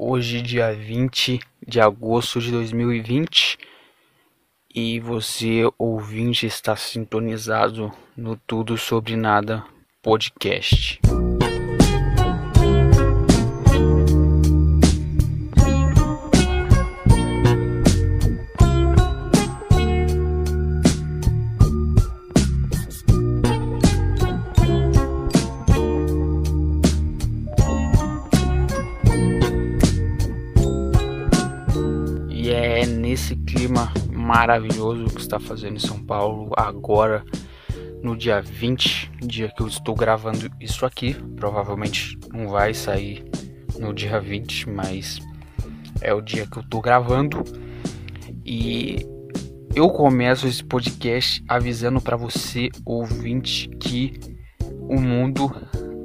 [0.00, 3.58] Hoje, dia 20 de agosto de 2020,
[4.72, 9.64] e você, ouvinte, está sintonizado no Tudo Sobre Nada
[10.00, 11.00] podcast.
[34.48, 37.22] Maravilhoso que está fazendo em São Paulo agora,
[38.02, 41.12] no dia 20, dia que eu estou gravando isso aqui.
[41.36, 43.22] Provavelmente não vai sair
[43.78, 45.18] no dia 20, mas
[46.00, 47.44] é o dia que eu estou gravando.
[48.42, 49.06] E
[49.74, 54.18] eu começo esse podcast avisando para você, ouvinte, que
[54.88, 55.54] o mundo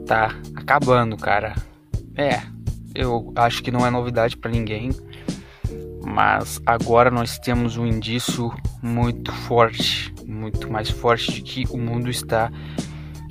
[0.05, 1.55] tá acabando, cara.
[2.17, 2.41] É,
[2.93, 4.89] eu acho que não é novidade para ninguém
[6.05, 12.09] mas agora nós temos um indício muito forte, muito mais forte de que o mundo
[12.09, 12.51] está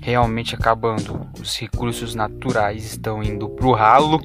[0.03, 1.29] realmente acabando.
[1.39, 4.21] Os recursos naturais estão indo para o ralo,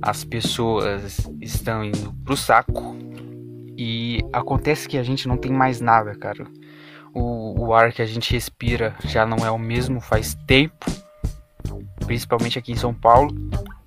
[0.00, 2.96] as pessoas estão indo para o saco
[3.76, 6.46] e acontece que a gente não tem mais nada, cara.
[7.12, 10.86] O, o ar que a gente respira já não é o mesmo faz tempo,
[12.04, 13.34] principalmente aqui em São Paulo.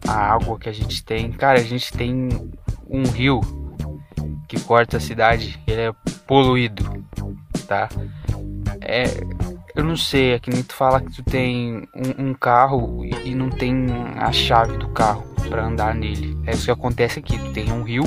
[0.07, 2.29] A água que a gente tem, cara, a gente tem
[2.89, 3.39] um rio
[4.49, 5.93] que corta a cidade, ele é
[6.25, 7.05] poluído,
[7.67, 7.87] tá?
[8.81, 9.03] É,
[9.75, 13.35] eu não sei, é que nem tu fala que tu tem um, um carro e,
[13.35, 13.85] não tem
[14.17, 16.35] a chave do carro para andar nele.
[16.47, 18.03] É isso que acontece aqui, tu tem um rio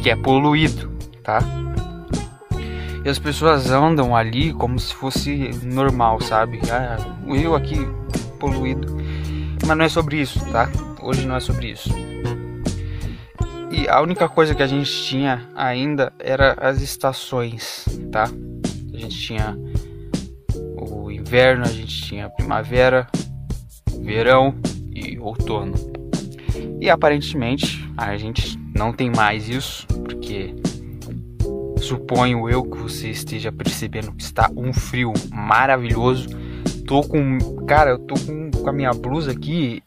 [0.00, 1.40] que é poluído, tá?
[3.04, 6.60] E as pessoas andam ali como se fosse normal, sabe?
[6.70, 7.76] Ah, o rio aqui
[8.38, 8.96] poluído.
[9.66, 10.70] Mas não é sobre isso, tá?
[11.02, 11.90] Hoje não é sobre isso.
[13.70, 18.24] E a única coisa que a gente tinha ainda era as estações, tá?
[18.92, 19.56] A gente tinha
[20.76, 23.06] o inverno, a gente tinha primavera,
[24.00, 24.54] verão
[24.90, 25.74] e outono.
[26.80, 30.54] E aparentemente a gente não tem mais isso, porque
[31.82, 36.28] suponho eu que você esteja percebendo que está um frio maravilhoso.
[36.86, 39.82] Tô com, cara, eu tô com, com a minha blusa aqui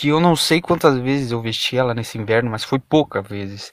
[0.00, 3.70] que eu não sei quantas vezes eu vesti ela nesse inverno, mas foi poucas vezes.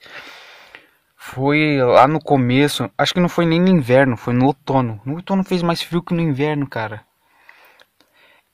[1.15, 4.99] Foi lá no começo, acho que não foi nem no inverno, foi no outono.
[5.05, 7.05] No outono fez mais frio que no inverno, cara.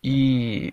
[0.03, 0.71] E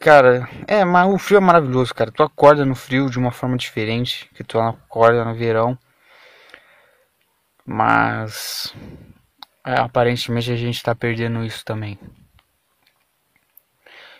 [0.00, 2.10] cara, é, mas o frio é maravilhoso, cara.
[2.10, 5.78] Tu acorda no frio de uma forma diferente que tu acorda no verão.
[7.66, 8.74] Mas
[9.62, 11.98] é, aparentemente a gente tá perdendo isso também.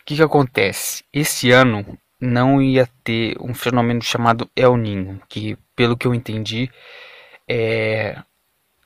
[0.04, 1.02] O que, que acontece?
[1.10, 6.70] Esse ano não ia ter um fenômeno chamado El Ninho, que pelo que eu entendi
[7.48, 8.22] é,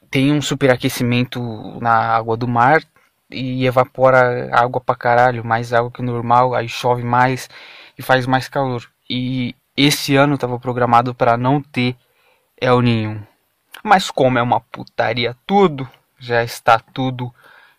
[0.09, 1.41] tem um superaquecimento
[1.81, 2.85] na água do mar
[3.29, 7.51] e evapora água pra caralho, mais água que o normal, aí chove mais
[7.99, 8.89] e faz mais calor.
[9.11, 11.97] E esse ano estava programado para não ter
[12.61, 13.27] El Ninho.
[13.83, 17.35] Mas como é uma putaria tudo, já está tudo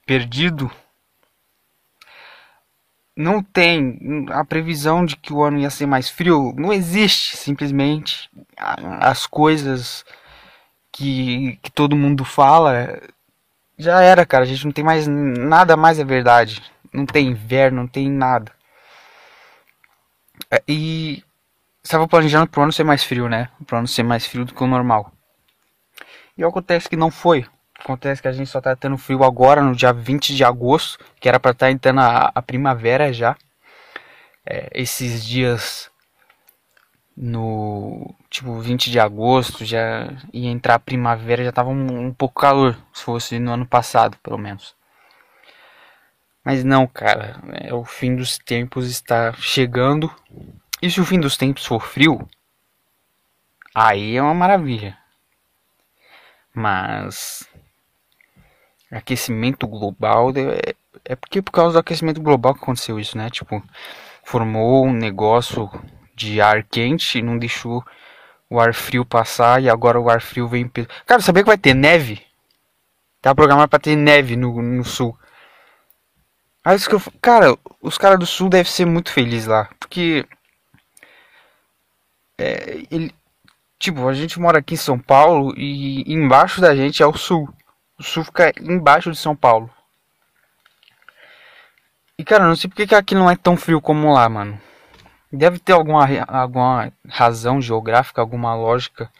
[0.05, 0.69] perdido,
[3.19, 8.29] não tem a previsão de que o ano ia ser mais frio, não existe simplesmente
[8.57, 10.05] as coisas
[10.89, 13.01] que, que todo mundo fala
[13.77, 16.63] já era, cara, a gente não tem mais nada mais é verdade.
[16.93, 18.51] Não tem inverno, não tem nada.
[20.49, 21.23] É, e
[21.83, 23.49] estava planejando pro ano ser mais frio, né?
[23.65, 25.11] Pro ano ser mais frio do que o normal.
[26.37, 27.45] E acontece que não foi.
[27.79, 31.29] Acontece que a gente só tá tendo frio agora, no dia 20 de agosto, que
[31.29, 33.37] era para estar tá entrando a, a, primavera já.
[34.45, 35.89] É, esses dias
[37.15, 42.39] no tipo 20 de agosto já ia entrar a primavera, já tava um, um pouco
[42.41, 44.75] calor, se fosse no ano passado, pelo menos.
[46.43, 50.13] Mas não, cara, é, o fim dos tempos está chegando.
[50.81, 52.27] E se o fim dos tempos for frio,
[53.75, 54.97] aí é uma maravilha.
[56.53, 57.48] Mas
[58.91, 60.73] aquecimento global é,
[61.05, 63.29] é porque por causa do aquecimento global que aconteceu isso, né?
[63.29, 63.63] Tipo,
[64.23, 65.69] formou um negócio
[66.15, 67.83] de ar quente e não deixou
[68.49, 70.69] o ar frio passar e agora o ar frio vem.
[71.05, 72.21] Cara, sabia que vai ter neve?
[73.21, 75.17] Tá programado para ter neve no, no sul.
[76.63, 80.25] Aí isso que eu, cara, os caras do sul devem ser muito felizes lá, porque
[82.37, 83.13] é, ele,
[83.77, 87.49] tipo, a gente mora aqui em São Paulo e embaixo da gente é o sul.
[87.99, 89.69] O sul fica embaixo de São Paulo.
[92.17, 94.59] E cara, não sei porque que aqui não é tão frio como lá, mano.
[95.31, 99.11] Deve ter alguma, alguma razão geográfica, alguma lógica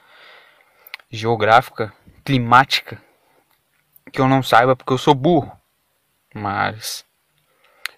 [1.11, 1.93] geográfica,
[2.23, 3.01] climática,
[4.11, 5.51] que eu não saiba porque eu sou burro.
[6.33, 7.05] Mas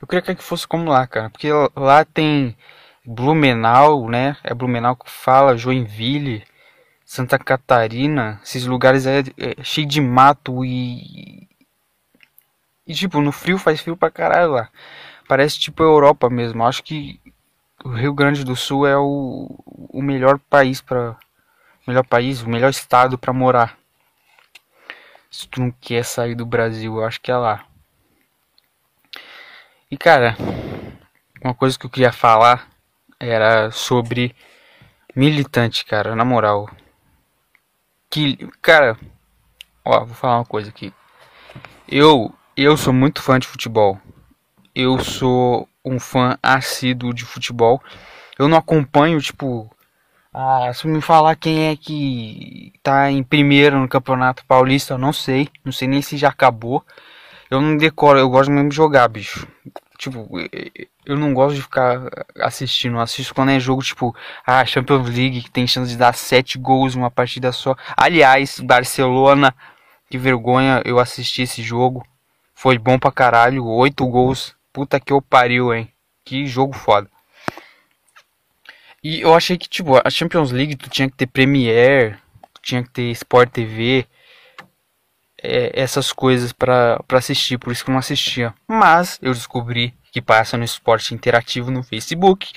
[0.02, 2.58] eu queria que fosse como lá, cara, porque lá tem
[3.06, 4.36] Blumenau, né?
[4.44, 6.44] É Blumenau que fala, Joinville,
[7.12, 11.46] Santa Catarina, esses lugares é, é cheio de mato e
[12.88, 14.70] e tipo, no frio faz frio pra caralho lá.
[15.28, 16.66] Parece tipo Europa mesmo.
[16.66, 17.20] Acho que
[17.84, 21.18] o Rio Grande do Sul é o, o melhor país para
[21.86, 23.78] melhor país, o melhor estado para morar.
[25.30, 27.66] Se tu não quer sair do Brasil, eu acho que é lá.
[29.92, 30.38] E cara,
[31.44, 32.70] uma coisa que eu queria falar
[33.20, 34.34] era sobre
[35.14, 36.70] militante, cara, na moral.
[38.12, 38.98] Que, cara,
[39.86, 40.94] ó, vou falar uma coisa aqui.
[41.88, 43.98] Eu, eu sou muito fã de futebol.
[44.76, 47.82] Eu sou um fã assíduo de futebol.
[48.38, 49.74] Eu não acompanho, tipo,
[50.34, 55.12] ah, se me falar quem é que tá em primeiro no Campeonato Paulista, eu não
[55.12, 55.50] sei.
[55.64, 56.86] Não sei nem se já acabou.
[57.50, 59.46] Eu não decoro, eu gosto mesmo de jogar, bicho.
[60.02, 60.28] Tipo,
[61.06, 62.10] eu não gosto de ficar
[62.40, 62.96] assistindo.
[62.96, 66.58] Eu assisto quando é jogo, tipo, ah, Champions League, que tem chance de dar sete
[66.58, 67.76] gols em uma partida só.
[67.96, 69.54] Aliás, Barcelona,
[70.10, 72.04] que vergonha eu assisti esse jogo.
[72.56, 75.88] Foi bom pra caralho, oito gols Puta que eu pariu, hein?
[76.26, 77.08] Que jogo foda.
[79.04, 82.16] E eu achei que, tipo, a Champions League tu tinha que ter Premiere,
[82.56, 84.08] tu tinha que ter Sport TV,
[85.42, 88.54] é, essas coisas pra, pra assistir, por isso que eu não assistia.
[88.68, 92.52] Mas eu descobri que passa no esporte interativo no Facebook.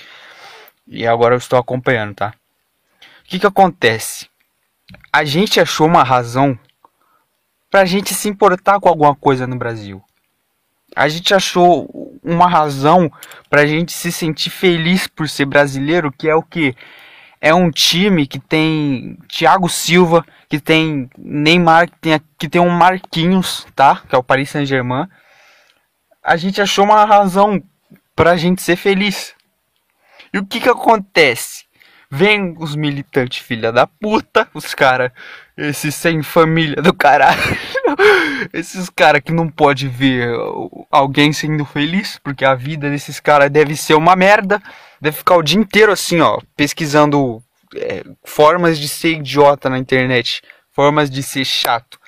[0.87, 2.33] E agora eu estou acompanhando, tá?
[3.21, 4.29] O que que acontece?
[5.11, 6.57] A gente achou uma razão
[7.71, 10.03] pra gente se importar com alguma coisa no Brasil
[10.95, 13.11] a gente achou uma razão
[13.49, 16.73] para a gente se sentir feliz por ser brasileiro, que é o que?
[17.39, 22.69] É um time que tem Thiago Silva, que tem Neymar, que tem, que tem um
[22.69, 24.01] Marquinhos, tá?
[24.07, 25.07] Que é o Paris Saint-Germain.
[26.23, 27.61] A gente achou uma razão
[28.15, 29.35] para a gente ser feliz.
[30.33, 31.65] E o que que acontece?
[32.09, 35.11] Vem os militantes filha da puta, os caras,
[35.57, 37.57] esses sem família do caralho.
[38.53, 40.27] Esses caras que não pode ver
[40.91, 44.61] alguém sendo feliz, porque a vida desses caras deve ser uma merda.
[45.05, 47.43] Deve ficar o dia inteiro assim, ó, pesquisando
[47.75, 50.41] é, formas de ser idiota na internet,
[50.71, 51.99] formas de ser chato.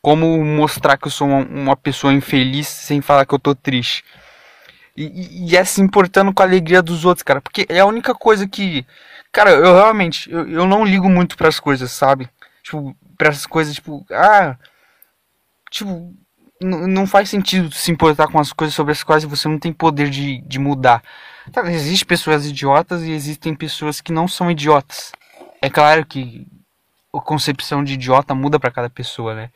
[0.00, 4.04] Como mostrar que eu sou uma, uma pessoa infeliz sem falar que eu tô triste.
[4.96, 7.40] E, e, é se importando com a alegria dos outros, cara.
[7.40, 8.86] Porque é a única coisa que.
[9.32, 10.30] Cara, eu realmente.
[10.30, 12.28] Eu, eu não ligo muito para as coisas, sabe?
[12.62, 14.06] Tipo, pra essas coisas, tipo.
[14.12, 14.56] Ah
[15.70, 16.14] tipo,
[16.60, 20.10] não faz sentido se importar com as coisas sobre as quais você não tem poder
[20.10, 21.02] de, de mudar.
[21.52, 25.12] Tá, existem pessoas idiotas e existem pessoas que não são idiotas.
[25.62, 26.46] É claro que
[27.14, 29.50] a concepção de idiota muda para cada pessoa, né?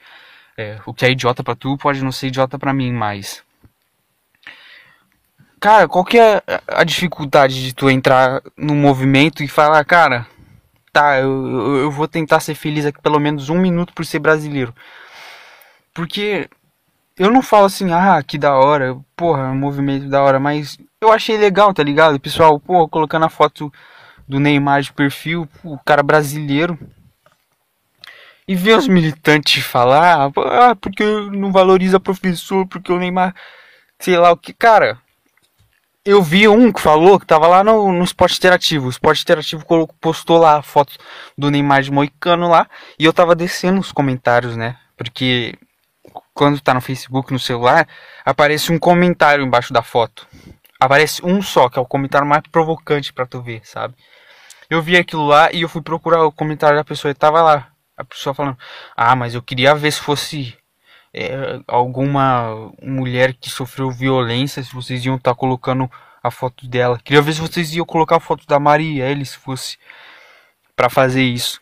[0.56, 3.42] É, o que é idiota para tu pode não ser idiota para mim, mas
[5.58, 10.26] cara, qual que é a dificuldade de tu entrar no movimento e falar, cara,
[10.92, 14.74] tá, eu, eu vou tentar ser feliz aqui pelo menos um minuto por ser brasileiro.
[15.94, 16.48] Porque
[17.18, 21.12] eu não falo assim, ah, que da hora, porra, um movimento da hora, mas eu
[21.12, 22.14] achei legal, tá ligado?
[22.16, 23.72] O pessoal, porra, colocando a foto
[24.26, 26.78] do Neymar de perfil, o cara brasileiro.
[28.46, 33.34] E ver os militantes falar, ah, porque não valoriza professor, porque o Neymar,
[33.98, 34.52] sei lá o que.
[34.52, 34.98] Cara,
[36.04, 38.86] eu vi um que falou que tava lá no, no Esporte Interativo.
[38.86, 39.64] O Esporte Interativo
[40.00, 40.94] postou lá a foto
[41.38, 42.68] do Neymar de Moicano lá.
[42.98, 44.76] E eu tava descendo os comentários, né?
[44.96, 45.56] Porque
[46.34, 47.86] quando tá no Facebook, no celular,
[48.24, 50.26] aparece um comentário embaixo da foto.
[50.80, 53.94] Aparece um só, que é o comentário mais provocante para tu ver, sabe?
[54.68, 57.68] Eu vi aquilo lá e eu fui procurar o comentário da pessoa e tava lá.
[57.96, 58.58] A pessoa falando:
[58.96, 60.56] Ah, mas eu queria ver se fosse
[61.12, 65.90] é, alguma mulher que sofreu violência, se vocês iam estar tá colocando
[66.22, 66.98] a foto dela.
[66.98, 69.76] Queria ver se vocês iam colocar a foto da Maria, ele se fosse
[70.74, 71.60] para fazer isso.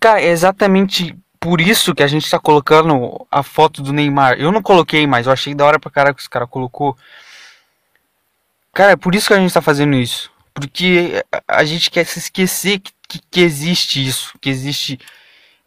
[0.00, 4.40] Cara, é exatamente por isso que a gente tá colocando a foto do Neymar.
[4.40, 6.96] Eu não coloquei, mas eu achei da hora pra caralho que os caras colocou.
[8.72, 10.32] Cara, é por isso que a gente tá fazendo isso.
[10.54, 14.32] Porque a gente quer se esquecer que, que, que existe isso.
[14.40, 14.98] Que existe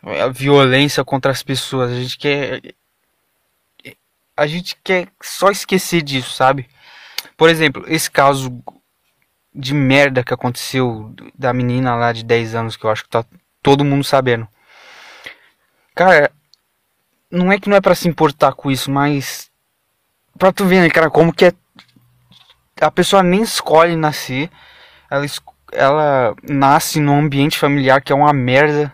[0.02, 1.92] a violência contra as pessoas.
[1.92, 2.60] A gente quer.
[4.36, 6.68] A gente quer só esquecer disso, sabe?
[7.38, 8.64] Por exemplo, esse caso
[9.54, 13.24] de merda que aconteceu da menina lá de 10 anos, que eu acho que tá
[13.62, 14.48] todo mundo sabendo.
[15.98, 16.30] Cara,
[17.32, 19.50] não é que não é para se importar com isso, mas
[20.38, 21.52] pra tu ver, né, cara, como que é
[22.80, 24.52] a pessoa nem escolhe nascer,
[25.10, 25.26] ela,
[25.72, 28.94] ela nasce num ambiente familiar que é uma merda,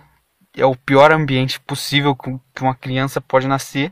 [0.55, 3.91] é o pior ambiente possível que uma criança pode nascer.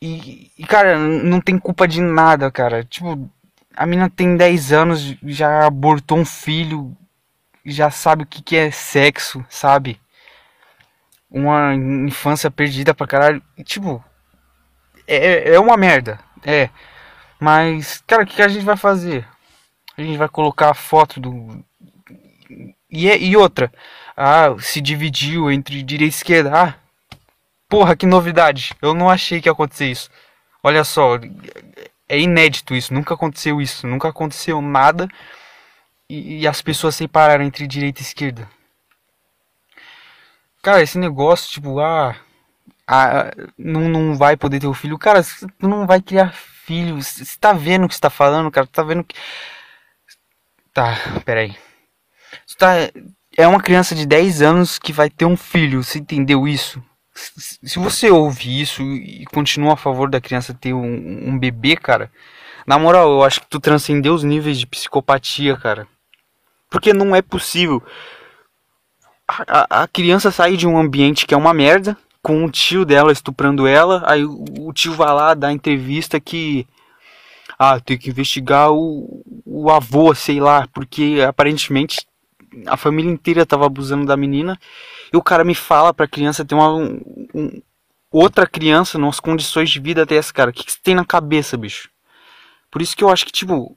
[0.00, 2.84] E, e, cara, não tem culpa de nada, cara.
[2.84, 3.28] Tipo,
[3.74, 6.96] a menina tem 10 anos, já abortou um filho,
[7.66, 9.98] já sabe o que, que é sexo, sabe?
[11.34, 13.42] Uma infância perdida pra caralho.
[13.64, 14.02] Tipo,
[15.06, 16.70] é, é uma merda, é.
[17.40, 19.26] Mas, cara, o que, que a gente vai fazer?
[19.98, 21.64] A gente vai colocar a foto do.
[22.88, 23.72] E, é, e outra,
[24.16, 26.52] ah, se dividiu entre direita e esquerda.
[26.54, 26.74] Ah,
[27.68, 28.72] porra, que novidade.
[28.80, 30.10] Eu não achei que ia acontecer isso.
[30.62, 31.18] Olha só,
[32.08, 32.94] é inédito isso.
[32.94, 33.86] Nunca aconteceu isso.
[33.86, 35.08] Nunca aconteceu nada
[36.08, 38.48] e, e as pessoas separaram entre direita e esquerda.
[40.64, 42.16] Cara, esse negócio, tipo, ah,
[42.86, 44.98] ah não, não vai poder ter o um filho.
[44.98, 47.02] Cara, tu não vai criar filho.
[47.02, 48.66] Você tá vendo o que você tá falando, cara?
[48.66, 49.14] Tu tá vendo que.
[50.72, 51.54] Tá, peraí.
[52.46, 52.72] Você tá.
[53.36, 55.84] É uma criança de 10 anos que vai ter um filho.
[55.84, 56.82] Você entendeu isso?
[57.14, 62.10] Se você ouve isso e continua a favor da criança ter um, um bebê, cara,
[62.66, 65.86] na moral, eu acho que tu transcendeu os níveis de psicopatia, cara.
[66.70, 67.82] Porque não é possível
[69.46, 73.12] a, a, criança sair de um ambiente que é uma merda, com o tio dela
[73.12, 76.66] estuprando ela, aí o, tio vai lá dar entrevista que
[77.58, 82.06] ah, tem que investigar o, o avô, sei lá, porque aparentemente
[82.66, 84.58] a família inteira tava abusando da menina
[85.12, 87.60] e o cara me fala pra criança ter uma um,
[88.10, 90.50] outra criança nas condições de vida dessa, cara.
[90.50, 91.90] O que, que você tem na cabeça, bicho?
[92.70, 93.76] Por isso que eu acho que, tipo.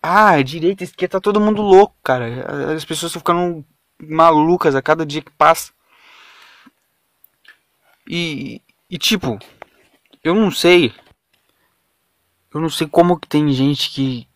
[0.00, 2.72] Ah, direita, esquerda, tá todo mundo louco, cara.
[2.74, 3.64] As pessoas estão ficando
[3.98, 5.72] malucas a cada dia que passa.
[8.08, 9.38] E, e tipo,
[10.22, 10.94] eu não sei.
[12.52, 14.28] Eu não sei como que tem gente que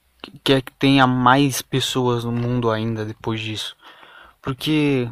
[0.45, 3.77] quer que tenha mais pessoas no mundo ainda depois disso.
[4.43, 5.09] Porque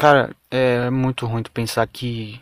[0.00, 2.40] Cara, é muito ruim tu pensar que.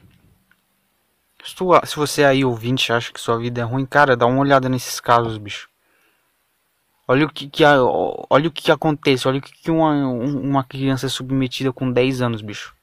[1.42, 4.38] Se, tu, se você aí ouvinte acha que sua vida é ruim, cara, dá uma
[4.38, 5.68] olhada nesses casos, bicho.
[7.10, 10.62] Olha o que, que olha o que, que acontece, olha o que, que uma, uma
[10.62, 12.74] criança é submetida com 10 anos, bicho.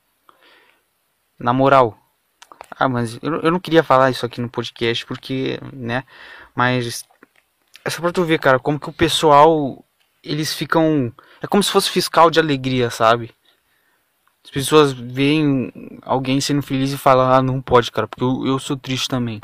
[1.39, 1.95] Na moral.
[2.71, 6.03] Ah, mas eu, eu não queria falar isso aqui no podcast porque, né?
[6.55, 7.05] Mas
[7.85, 9.85] é só pra tu ver, cara, como que o pessoal
[10.23, 11.13] eles ficam.
[11.41, 13.31] É como se fosse fiscal de alegria, sabe?
[14.43, 18.59] As pessoas veem alguém sendo feliz e falam, ah, não pode, cara, porque eu, eu
[18.59, 19.39] sou triste também.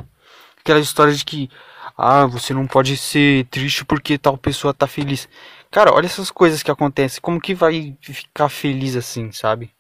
[0.60, 1.50] Aquela história de que,
[1.98, 5.28] ah, você não pode ser triste porque tal pessoa tá feliz.
[5.70, 7.22] Cara, olha essas coisas que acontecem.
[7.22, 9.72] Como que vai ficar feliz assim, sabe?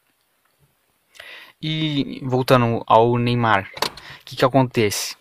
[1.62, 5.16] E voltando ao Neymar, o que que acontece?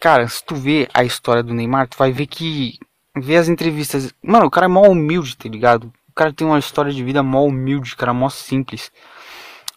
[0.00, 2.78] Cara, se tu vê a história do Neymar, tu vai ver que.
[3.16, 4.12] Vê as entrevistas.
[4.22, 5.92] Mano, o cara é mó humilde, tá ligado?
[6.08, 8.90] O cara tem uma história de vida mó humilde, cara, mó simples.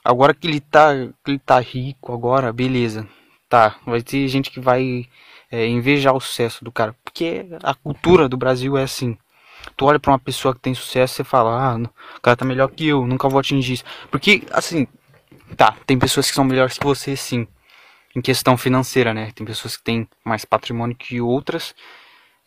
[0.03, 0.93] Agora que ele tá,
[1.24, 3.07] que ele tá rico, agora, beleza.
[3.50, 5.07] Tá, vai ter gente que vai
[5.51, 6.96] é, invejar o sucesso do cara.
[7.04, 9.18] Porque a cultura do Brasil é assim.
[9.75, 11.77] Tu olha pra uma pessoa que tem sucesso e fala, ah,
[12.18, 13.84] o cara tá melhor que eu, nunca vou atingir isso.
[14.10, 14.88] Porque, assim,
[15.56, 17.48] tá, tem pessoas que são melhores que você, sim.
[18.16, 19.32] Em questão financeira, né?
[19.36, 21.75] Tem pessoas que têm mais patrimônio que outras.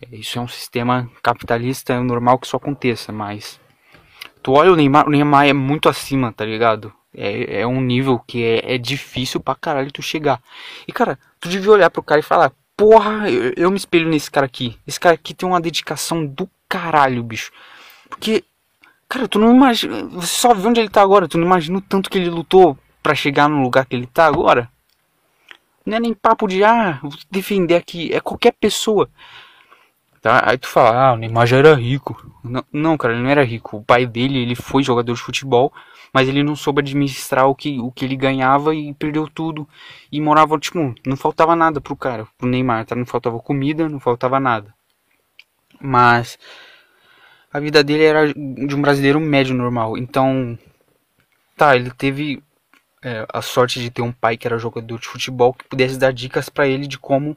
[0.00, 3.60] É, isso é um sistema capitalista, é normal que isso aconteça, mas
[4.42, 6.92] Tu olha o Neymar, o Neymar é muito acima, tá ligado?
[7.14, 10.40] É, é um nível que é, é difícil pra caralho tu chegar.
[10.86, 14.30] E cara, tu devia olhar pro cara e falar: Porra, eu, eu me espelho nesse
[14.30, 14.74] cara aqui.
[14.86, 17.52] Esse cara aqui tem uma dedicação do caralho, bicho.
[18.08, 18.42] Porque,
[19.06, 20.04] cara, tu não imagina.
[20.04, 21.28] Você só vê onde ele tá agora.
[21.28, 24.24] Tu não imagina o tanto que ele lutou para chegar no lugar que ele tá
[24.24, 24.66] agora.
[25.84, 28.14] Não é nem papo de, ah, vou defender aqui.
[28.14, 29.10] É qualquer pessoa.
[30.20, 30.42] Tá?
[30.44, 32.30] Aí tu fala, ah, o Neymar já era rico.
[32.44, 33.78] Não, não, cara, ele não era rico.
[33.78, 35.72] O pai dele, ele foi jogador de futebol,
[36.12, 39.66] mas ele não soube administrar o que, o que ele ganhava e perdeu tudo.
[40.12, 42.94] E morava, tipo, não faltava nada pro cara, pro Neymar, tá?
[42.94, 44.74] Não faltava comida, não faltava nada.
[45.80, 46.38] Mas
[47.50, 49.96] a vida dele era de um brasileiro médio normal.
[49.96, 50.58] Então,
[51.56, 52.42] tá, ele teve
[53.02, 56.12] é, a sorte de ter um pai que era jogador de futebol que pudesse dar
[56.12, 57.34] dicas para ele de como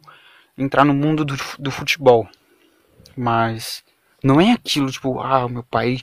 [0.57, 2.27] entrar no mundo do, do futebol.
[3.15, 3.83] Mas
[4.23, 5.99] não é aquilo, tipo, ah, meu pai,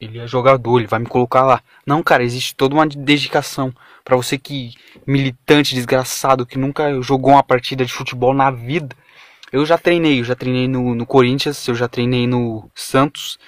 [0.00, 1.62] ele é jogador, ele vai me colocar lá.
[1.86, 4.74] Não, cara, existe toda uma dedicação para você que
[5.06, 8.94] militante desgraçado que nunca jogou uma partida de futebol na vida.
[9.52, 13.38] Eu já treinei, eu já treinei no, no Corinthians, eu já treinei no Santos,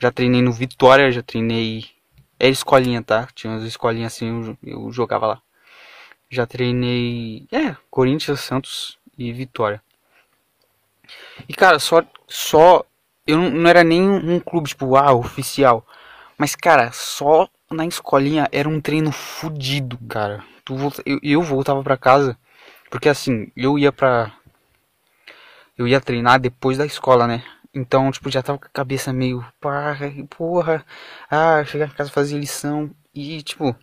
[0.00, 1.86] já treinei no Vitória, já treinei.
[2.38, 3.28] Era escolinha, tá?
[3.34, 5.42] Tinha umas escolinhas assim, eu, eu jogava lá.
[6.30, 7.46] Já treinei.
[7.52, 9.80] É, Corinthians, Santos e Vitória.
[11.48, 12.02] E cara, só.
[12.28, 12.84] só
[13.26, 15.86] eu não, não era nem um clube, tipo, ah, oficial.
[16.38, 20.44] Mas, cara, só na escolinha era um treino fudido, cara.
[20.64, 22.38] Tu volta, eu, eu voltava pra casa.
[22.90, 24.32] Porque assim, eu ia pra.
[25.76, 27.42] Eu ia treinar depois da escola, né?
[27.74, 29.44] Então, tipo, já tava com a cabeça meio.
[30.30, 30.84] Porra.
[31.30, 32.90] Ah, chegar em casa fazer lição.
[33.14, 33.76] E, tipo.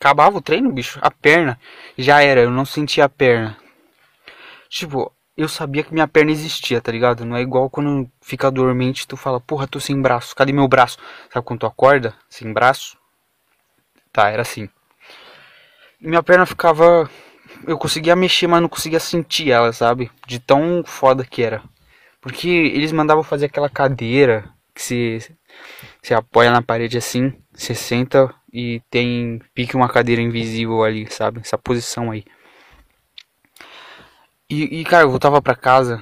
[0.00, 0.98] Acabava o treino, bicho.
[1.02, 1.58] A perna.
[1.96, 3.56] Já era, eu não sentia a perna.
[4.68, 7.24] Tipo, eu sabia que minha perna existia, tá ligado?
[7.24, 10.98] Não é igual quando fica dormente tu fala, porra, tô sem braço, cadê meu braço?
[11.32, 12.96] Sabe quando tu acorda sem braço?
[14.12, 14.68] Tá, era assim.
[16.00, 17.10] Minha perna ficava.
[17.66, 20.10] Eu conseguia mexer, mas não conseguia sentir ela, sabe?
[20.26, 21.62] De tão foda que era.
[22.20, 25.18] Porque eles mandavam fazer aquela cadeira que se,
[26.02, 31.40] se apoia na parede assim, você senta e tem pique uma cadeira invisível ali, sabe?
[31.40, 32.24] Essa posição aí.
[34.54, 36.00] E, e, cara, eu voltava pra casa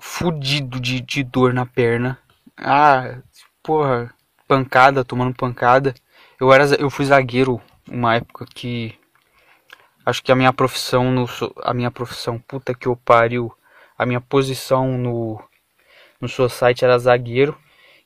[0.00, 2.16] fudido de, de dor na perna.
[2.56, 3.18] Ah,
[3.64, 4.14] porra,
[4.46, 5.92] pancada, tomando pancada.
[6.40, 7.60] Eu era eu fui zagueiro
[7.90, 8.96] uma época que
[10.06, 11.26] acho que a minha profissão no
[11.64, 13.52] a minha profissão, puta que eu pariu,
[13.98, 15.42] a minha posição no
[16.20, 17.58] no seu site era zagueiro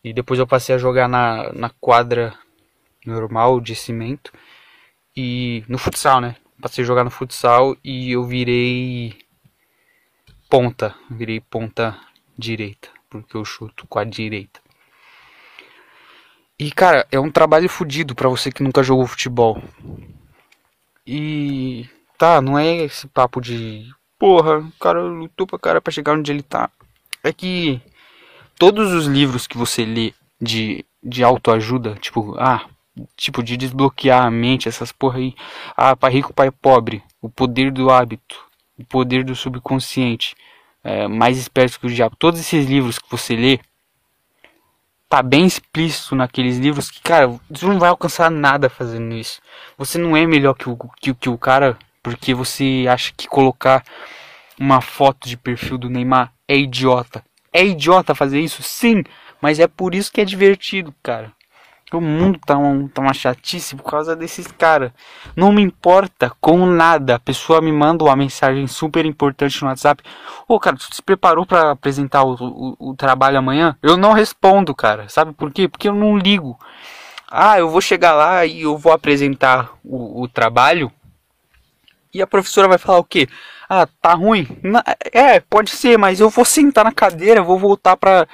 [0.03, 2.33] e depois eu passei a jogar na, na quadra
[3.05, 4.33] normal de cimento
[5.15, 6.37] e no futsal, né?
[6.61, 9.22] Passei a jogar no futsal e eu virei
[10.53, 11.99] ponta, virei ponta
[12.37, 14.61] direita, porque eu chuto com a direita.
[16.59, 19.63] E cara, é um trabalho fodido para você que nunca jogou futebol.
[21.07, 26.13] E tá, não é esse papo de porra, o cara lutou pra cara para chegar
[26.13, 26.69] onde ele tá.
[27.25, 27.81] É que
[28.59, 32.67] todos os livros que você lê de, de autoajuda, tipo, ah,
[33.17, 35.35] tipo de desbloquear a mente, essas porra aí,
[35.75, 38.52] ah, pai rico, pai pobre, o poder do hábito,
[38.83, 40.35] o poder do subconsciente,
[40.85, 42.17] é, mais esperto que o diabo.
[42.17, 43.61] Todos esses livros que você lê,
[45.09, 49.41] tá bem explícito naqueles livros que, cara, você não vai alcançar nada fazendo isso.
[49.77, 53.85] Você não é melhor que o, que, que o cara porque você acha que colocar
[54.59, 57.25] uma foto de perfil do Neymar é idiota.
[57.53, 58.63] É idiota fazer isso?
[58.63, 59.05] Sim,
[59.41, 61.33] mas é por isso que é divertido, cara.
[61.97, 64.93] O mundo tá, um, tá uma chatice por causa desses caras.
[65.37, 67.17] Não me importa com nada.
[67.17, 70.03] A pessoa me manda uma mensagem super importante no WhatsApp.
[70.49, 73.77] Ô, cara, tu se preparou para apresentar o, o, o, trabalho amanhã?
[73.83, 75.09] Eu não respondo, cara.
[75.09, 75.69] Sabe por quê?
[75.69, 76.59] Porque eu não ligo.
[77.31, 80.93] Ah, eu vou chegar lá e eu vou apresentar o, o trabalho.
[82.13, 83.27] E a professora vai falar o quê?
[83.69, 84.47] Ah, tá ruim?
[85.13, 88.29] É, pode ser, mas eu vou sentar na cadeira, vou voltar pra,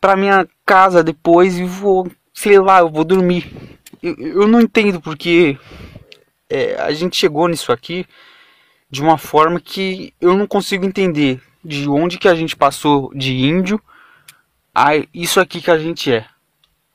[0.00, 3.52] pra minha casa depois e vou sei lá, eu vou dormir.
[4.00, 5.58] Eu, eu não entendo porque
[6.48, 8.06] é, a gente chegou nisso aqui
[8.88, 13.34] de uma forma que eu não consigo entender de onde que a gente passou de
[13.34, 13.82] índio
[14.72, 16.26] a isso aqui que a gente é.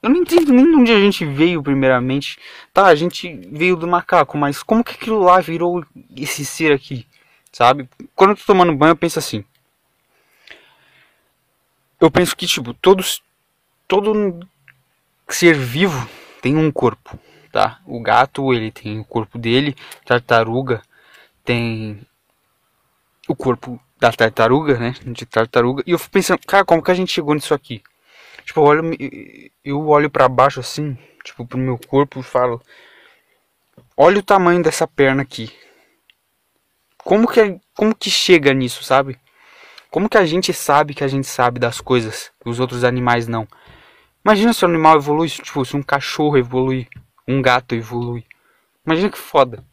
[0.01, 2.39] Eu não entendo nem de onde a gente veio primeiramente.
[2.73, 7.05] Tá, a gente veio do macaco, mas como que aquilo lá virou esse ser aqui?
[7.51, 7.89] Sabe?
[8.15, 9.43] Quando eu tô tomando banho, eu penso assim.
[11.99, 13.21] Eu penso que, tipo, todos.
[13.87, 14.47] Todo
[15.29, 16.09] ser vivo
[16.41, 17.17] tem um corpo,
[17.51, 17.79] tá?
[17.85, 20.81] O gato, ele tem o corpo dele, tartaruga
[21.43, 22.05] tem
[23.27, 24.95] o corpo da tartaruga, né?
[25.05, 25.83] De tartaruga.
[25.85, 27.81] E eu fico pensando, cara, como que a gente chegou nisso aqui?
[28.45, 28.97] Tipo, eu olho,
[29.63, 32.61] eu olho para baixo assim, tipo, pro meu corpo e falo:
[33.95, 35.51] Olha o tamanho dessa perna aqui.
[36.97, 39.19] Como que, como que chega nisso, sabe?
[39.89, 43.27] Como que a gente sabe que a gente sabe das coisas que os outros animais
[43.27, 43.47] não?
[44.25, 46.87] Imagina se o animal evolui, tipo, se um cachorro evolui,
[47.27, 48.25] um gato evolui.
[48.85, 49.63] Imagina que foda.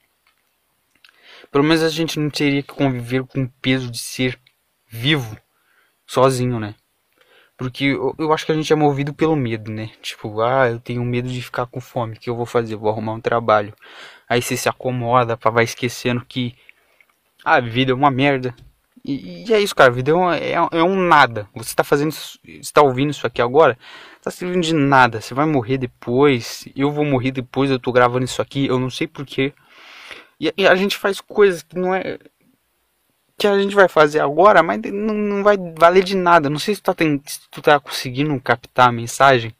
[1.51, 4.39] Pelo menos a gente não teria que conviver com o peso de ser
[4.89, 5.37] vivo
[6.07, 6.75] sozinho, né?
[7.57, 9.91] Porque eu, eu, acho que a gente é movido pelo medo, né?
[10.01, 12.17] Tipo, ah, eu tenho medo de ficar com fome.
[12.17, 12.75] O que eu vou fazer?
[12.75, 13.75] Vou arrumar um trabalho.
[14.29, 16.57] Aí você se acomoda vai esquecendo que
[17.45, 18.55] a vida é uma merda.
[19.05, 19.91] E, e é isso, cara.
[19.91, 21.49] A vida é um, é, é um nada.
[21.55, 22.13] Você tá fazendo.
[22.13, 23.79] Você tá ouvindo isso aqui agora?
[24.23, 25.21] Tá servindo de nada.
[25.21, 26.69] Você vai morrer depois.
[26.77, 27.71] Eu vou morrer depois.
[27.71, 28.67] Eu tô gravando isso aqui.
[28.67, 29.53] Eu não sei porquê.
[30.39, 32.19] E, e a gente faz coisas que não é.
[33.39, 36.51] Que a gente vai fazer agora, mas não, não vai valer de nada.
[36.51, 39.55] Não sei se tu, tá, se tu tá conseguindo captar a mensagem.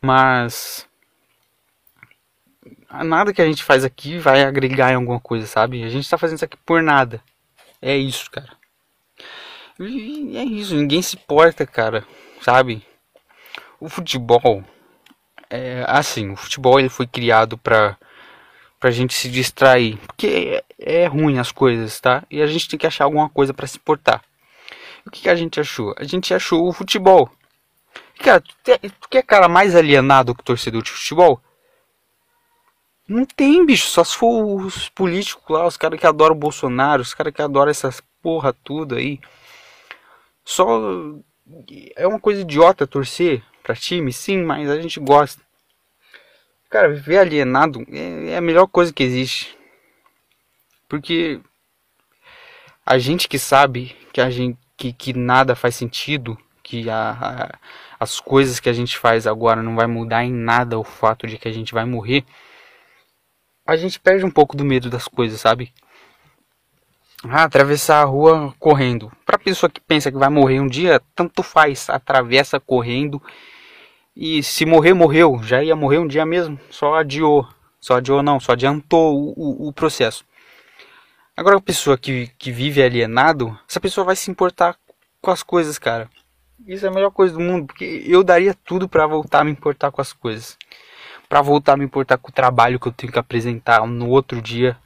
[0.00, 0.86] Mas
[3.04, 5.84] nada que a gente faz aqui vai agregar em alguma coisa, sabe?
[5.84, 7.22] A gente tá fazendo isso aqui por nada.
[7.86, 8.50] É isso, cara.
[9.78, 12.04] E é isso, ninguém se importa, cara,
[12.40, 12.84] sabe?
[13.78, 14.64] O futebol
[15.48, 17.96] é assim, o futebol ele foi criado pra,
[18.80, 22.24] pra gente se distrair, porque é, é ruim as coisas, tá?
[22.28, 24.20] E a gente tem que achar alguma coisa para se importar.
[25.06, 25.94] O que, que a gente achou?
[25.96, 27.30] A gente achou o futebol.
[28.18, 31.40] Cara, tu quer cara mais alienado que torcedor de futebol?
[33.08, 33.86] Não tem, bicho.
[33.86, 37.42] Só se for os políticos lá, os caras que adoram o Bolsonaro, os caras que
[37.42, 39.20] adoram essas porra tudo aí.
[40.44, 40.82] Só.
[41.94, 45.40] É uma coisa idiota torcer pra time, sim, mas a gente gosta.
[46.68, 49.56] Cara, viver alienado é, é a melhor coisa que existe.
[50.88, 51.40] Porque
[52.84, 57.58] a gente que sabe que a gente que, que nada faz sentido, que a, a,
[57.98, 61.38] as coisas que a gente faz agora não vai mudar em nada o fato de
[61.38, 62.24] que a gente vai morrer
[63.66, 65.72] a gente perde um pouco do medo das coisas, sabe?
[67.24, 69.10] Ah, atravessar a rua correndo.
[69.24, 71.90] Pra pessoa que pensa que vai morrer um dia, tanto faz.
[71.90, 73.20] Atravessa correndo.
[74.14, 75.40] E se morrer, morreu.
[75.42, 76.60] Já ia morrer um dia mesmo.
[76.70, 77.48] Só adiou.
[77.80, 80.24] Só adiou não, só adiantou o, o, o processo.
[81.36, 84.76] Agora a pessoa que, que vive alienado, essa pessoa vai se importar
[85.20, 86.08] com as coisas, cara.
[86.66, 89.50] Isso é a melhor coisa do mundo, porque eu daria tudo para voltar a me
[89.50, 90.56] importar com as coisas
[91.28, 94.40] para voltar a me importar com o trabalho que eu tenho que apresentar no outro
[94.40, 94.76] dia,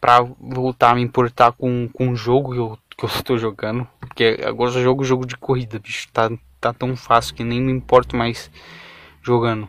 [0.00, 3.88] para voltar a me importar com, com o jogo que eu, que eu estou jogando,
[3.98, 7.72] porque agora eu jogo jogo de corrida, bicho, tá, tá tão fácil que nem me
[7.72, 8.50] importo mais
[9.22, 9.68] jogando.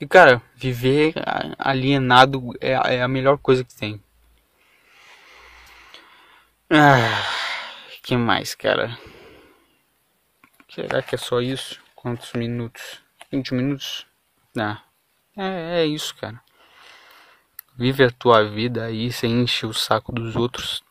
[0.00, 1.14] E cara, viver
[1.58, 4.02] alienado é, é a melhor coisa que tem.
[6.68, 7.22] Ah,
[8.02, 8.98] que mais, cara?
[10.68, 11.80] Será que é só isso?
[11.94, 13.03] Quantos minutos?
[13.34, 14.06] 20 minutos.
[14.56, 14.80] Ah,
[15.36, 16.40] é, é isso, cara.
[17.76, 20.82] Vive a tua vida aí sem encher o saco dos outros.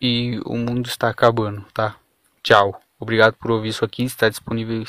[0.00, 1.96] E o mundo está acabando, tá?
[2.42, 2.80] Tchau.
[2.98, 4.02] Obrigado por ouvir isso aqui.
[4.02, 4.82] Está disponível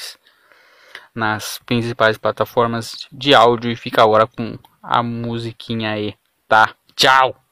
[1.14, 3.72] nas principais plataformas de áudio.
[3.72, 6.16] E fica agora com a musiquinha aí,
[6.48, 6.76] tá?
[6.96, 7.45] Tchau!